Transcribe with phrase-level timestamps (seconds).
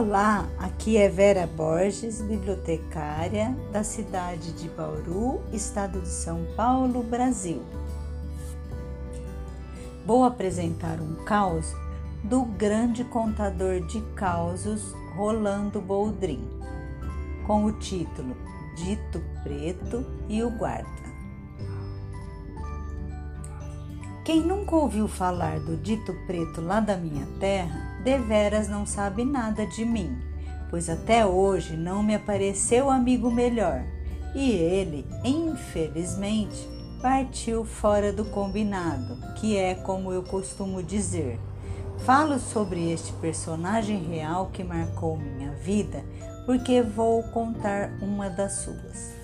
[0.00, 7.62] Olá, aqui é Vera Borges, bibliotecária da cidade de Bauru, estado de São Paulo, Brasil.
[10.06, 11.76] Vou apresentar um caos
[12.24, 16.48] do grande contador de causos Rolando Boldrin,
[17.46, 18.34] com o título
[18.76, 20.99] Dito Preto e o Guarda.
[24.24, 29.66] Quem nunca ouviu falar do dito preto lá da minha terra, deveras não sabe nada
[29.66, 30.14] de mim,
[30.68, 33.82] pois até hoje não me apareceu amigo melhor.
[34.34, 36.68] E ele, infelizmente,
[37.00, 41.40] partiu fora do combinado, que é como eu costumo dizer.
[42.04, 46.04] Falo sobre este personagem real que marcou minha vida,
[46.44, 49.14] porque vou contar uma das suas.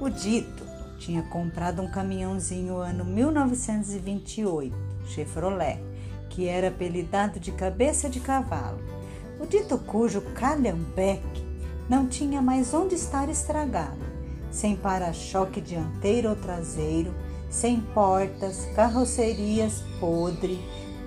[0.00, 0.69] O dito
[1.00, 5.82] tinha comprado um caminhãozinho ano 1928, Chevrolet,
[6.28, 8.78] que era apelidado de cabeça de cavalo.
[9.40, 11.42] O dito cujo calhambeque
[11.88, 13.98] não tinha mais onde estar estragado,
[14.50, 17.14] sem para-choque dianteiro ou traseiro,
[17.48, 20.60] sem portas, carrocerias podre,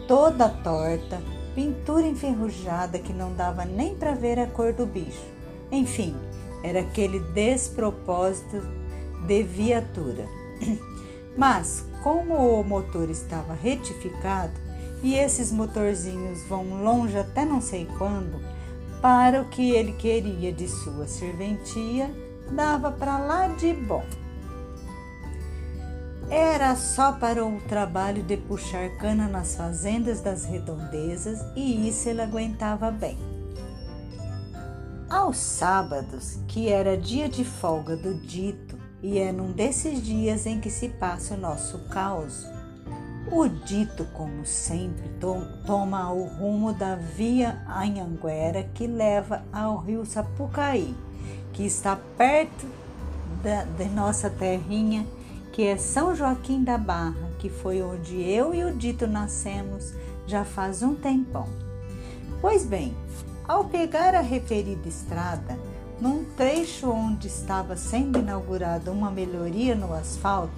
[0.07, 1.21] toda torta,
[1.53, 5.23] pintura enferrujada que não dava nem para ver a cor do bicho.
[5.71, 6.15] Enfim,
[6.63, 8.82] era aquele despropósito
[9.25, 10.27] de viatura.
[11.37, 14.53] Mas, como o motor estava retificado
[15.01, 18.41] e esses motorzinhos vão longe até não sei quando,
[19.01, 22.09] para o que ele queria de sua serventia,
[22.51, 24.05] dava para lá de bom.
[26.29, 32.21] Era só para o trabalho de puxar cana nas fazendas das redondezas e isso ele
[32.21, 33.17] aguentava bem.
[35.09, 40.61] Aos sábados, que era dia de folga do dito, e é num desses dias em
[40.61, 42.47] que se passa o nosso caos.
[43.29, 50.05] O dito, como sempre, to toma o rumo da via Anhanguera que leva ao rio
[50.05, 50.95] Sapucaí,
[51.51, 52.65] que está perto
[53.43, 55.05] da, nossa terrinha,
[55.51, 59.93] que é São Joaquim da Barra, que foi onde eu e o dito nascemos
[60.25, 61.47] já faz um tempão.
[62.39, 62.95] Pois bem,
[63.47, 65.57] ao pegar a referida estrada,
[66.03, 70.51] num trecho onde estava sendo inaugurada uma melhoria no asfalto,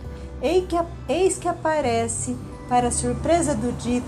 [1.07, 2.35] eis que aparece,
[2.67, 4.07] para surpresa do dito,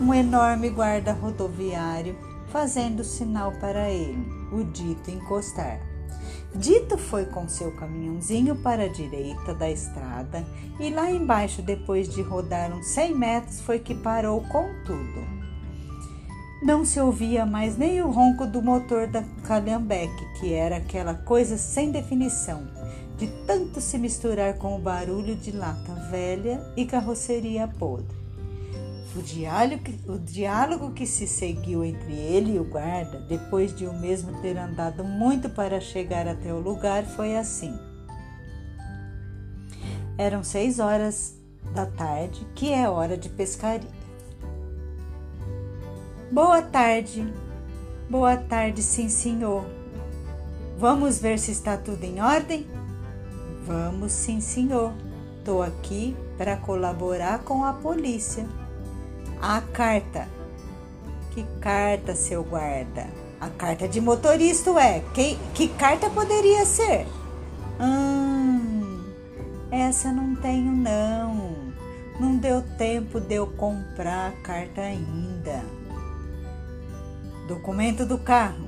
[0.00, 2.16] um enorme guarda rodoviário
[2.50, 5.80] fazendo sinal para ele, o dito encostar.
[6.54, 10.46] Dito foi com seu caminhãozinho para a direita da estrada
[10.78, 15.35] e lá embaixo, depois de rodar uns 100 metros, foi que parou com tudo.
[16.66, 21.56] Não se ouvia mais nem o ronco do motor da Calhambeque, que era aquela coisa
[21.56, 22.66] sem definição,
[23.16, 28.16] de tanto se misturar com o barulho de lata velha e carroceria podre.
[29.14, 33.92] O diálogo, o diálogo que se seguiu entre ele e o guarda, depois de o
[33.92, 37.78] mesmo ter andado muito para chegar até o lugar, foi assim.
[40.18, 41.36] Eram seis horas
[41.72, 43.95] da tarde, que é hora de pescaria.
[46.30, 47.32] Boa tarde.
[48.10, 49.64] Boa tarde, sim, senhor.
[50.76, 52.66] Vamos ver se está tudo em ordem?
[53.64, 54.92] Vamos, sim, senhor.
[55.38, 58.44] Estou aqui para colaborar com a polícia.
[59.40, 60.26] A carta.
[61.30, 63.06] Que carta, seu guarda?
[63.40, 65.04] A carta de motorista é.
[65.14, 67.06] Que, que carta poderia ser?
[67.80, 69.12] Hum,
[69.70, 71.54] essa não tenho, não.
[72.18, 75.75] Não deu tempo de eu comprar a carta ainda.
[77.46, 78.66] Documento do carro.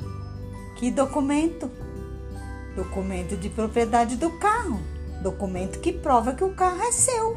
[0.76, 1.68] Que documento?
[2.76, 4.80] Documento de propriedade do carro.
[5.20, 7.36] Documento que prova que o carro é seu.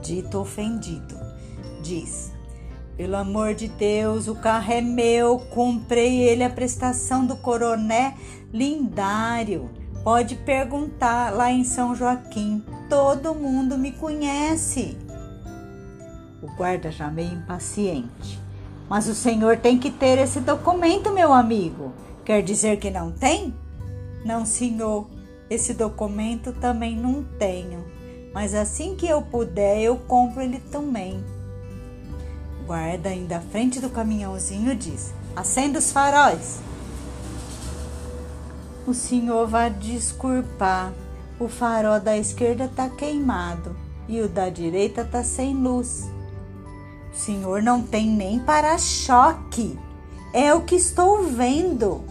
[0.00, 1.18] Dito ofendido,
[1.82, 2.32] diz:
[2.96, 5.40] Pelo amor de Deus, o carro é meu.
[5.50, 8.14] Comprei ele a prestação do coroné
[8.52, 9.68] Lindário.
[10.04, 12.64] Pode perguntar lá em São Joaquim.
[12.88, 14.96] Todo mundo me conhece.
[16.40, 18.45] O guarda já meio impaciente.
[18.88, 21.92] Mas o senhor tem que ter esse documento, meu amigo.
[22.24, 23.54] Quer dizer que não tem?
[24.24, 25.06] Não, senhor.
[25.48, 27.84] Esse documento também não tenho.
[28.34, 31.24] Mas assim que eu puder, eu compro ele também.
[32.66, 36.58] Guarda ainda à frente do caminhãozinho diz: Acenda os faróis.
[38.86, 40.92] O senhor vai desculpar.
[41.38, 43.76] O farol da esquerda tá queimado
[44.08, 46.08] e o da direita tá sem luz.
[47.16, 49.78] Senhor não tem nem para-choque.
[50.34, 52.04] É o que estou vendo.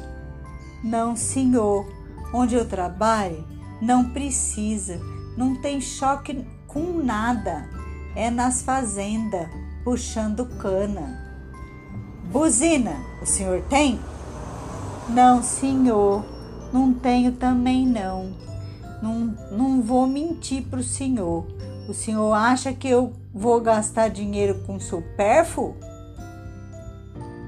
[0.84, 1.86] Não, senhor.
[2.34, 3.46] Onde eu trabalho,
[3.80, 5.00] não precisa.
[5.38, 7.70] Não tem choque com nada.
[8.16, 9.48] É nas fazendas,
[9.84, 11.24] puxando cana.
[12.32, 14.00] Buzina, o senhor tem?
[15.08, 16.26] Não, senhor,
[16.74, 18.34] não tenho também não.
[19.04, 21.46] Não, não vou mentir para o senhor.
[21.88, 25.76] O senhor acha que eu vou gastar dinheiro com supérfluo?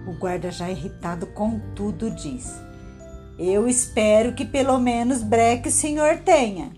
[0.07, 2.53] O guarda, já irritado com tudo, diz:
[3.37, 6.71] Eu espero que pelo menos breque o senhor tenha.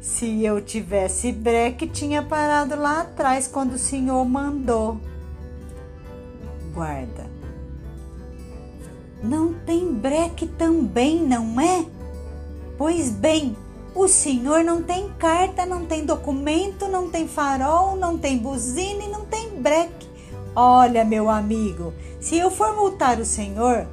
[0.00, 5.00] Se eu tivesse breque, tinha parado lá atrás quando o senhor mandou.
[6.74, 7.26] Guarda.
[9.22, 11.86] Não tem breque também, não é?
[12.76, 13.56] Pois bem,
[13.96, 19.08] o senhor não tem carta, não tem documento, não tem farol, não tem buzina e
[19.08, 20.06] não tem breque.
[20.54, 23.86] Olha, meu amigo, se eu for multar o senhor,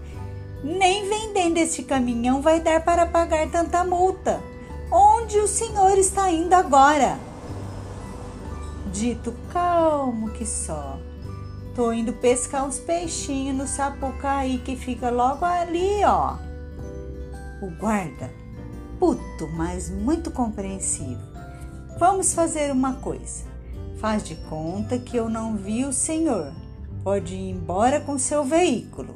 [0.62, 4.42] nem vendendo este caminhão vai dar para pagar tanta multa.
[4.92, 7.18] Onde o senhor está indo agora?
[8.92, 11.00] Dito calmo que só.
[11.74, 16.36] Tô indo pescar uns peixinhos no Sapucaí que fica logo ali, ó.
[17.62, 18.43] O guarda,
[19.34, 21.22] puto, mas muito compreensivo.
[22.00, 23.44] Vamos fazer uma coisa.
[23.98, 26.52] Faz de conta que eu não vi o senhor.
[27.04, 29.16] Pode ir embora com seu veículo.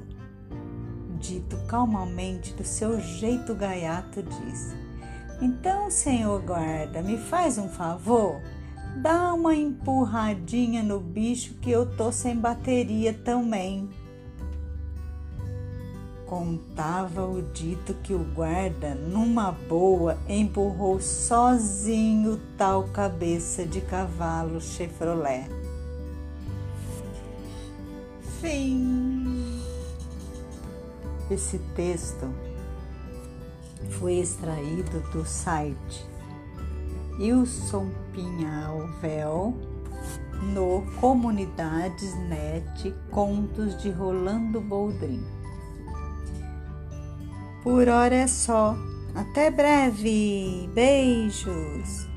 [1.19, 4.75] Dito calmamente, do seu jeito gaiato, disse:
[5.41, 8.41] Então, senhor guarda, me faz um favor?
[9.01, 13.89] Dá uma empurradinha no bicho que eu tô sem bateria também.
[16.27, 25.47] Contava o dito que o guarda, numa boa, empurrou sozinho tal cabeça de cavalo Chevrolet.
[28.41, 29.61] Fim.
[31.31, 32.29] Esse texto
[33.91, 36.05] foi extraído do site
[37.17, 39.55] Wilson Pinhalvel
[40.53, 45.36] no Comunidades Net Contos de Rolando Boldrin.
[47.67, 48.77] Por hora é só.
[49.13, 50.69] Até breve.
[50.73, 52.07] Beijos.